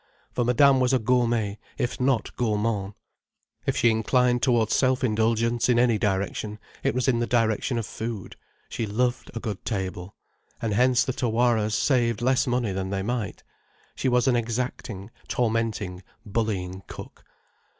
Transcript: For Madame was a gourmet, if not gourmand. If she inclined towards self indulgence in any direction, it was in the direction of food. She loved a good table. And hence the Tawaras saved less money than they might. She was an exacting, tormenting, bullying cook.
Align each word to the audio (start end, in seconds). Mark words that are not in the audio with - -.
For 0.31 0.43
Madame 0.43 0.79
was 0.79 0.93
a 0.93 0.97
gourmet, 0.97 1.59
if 1.77 1.99
not 1.99 2.35
gourmand. 2.35 2.93
If 3.67 3.77
she 3.77 3.91
inclined 3.91 4.41
towards 4.41 4.73
self 4.73 5.03
indulgence 5.03 5.69
in 5.69 5.77
any 5.77 5.99
direction, 5.99 6.57
it 6.81 6.95
was 6.95 7.07
in 7.07 7.19
the 7.19 7.27
direction 7.27 7.77
of 7.77 7.85
food. 7.85 8.35
She 8.67 8.87
loved 8.87 9.29
a 9.35 9.39
good 9.39 9.63
table. 9.63 10.15
And 10.59 10.73
hence 10.73 11.03
the 11.03 11.13
Tawaras 11.13 11.75
saved 11.75 12.19
less 12.23 12.47
money 12.47 12.71
than 12.71 12.89
they 12.89 13.03
might. 13.03 13.43
She 13.93 14.09
was 14.09 14.27
an 14.27 14.35
exacting, 14.35 15.11
tormenting, 15.27 16.01
bullying 16.25 16.81
cook. 16.87 17.23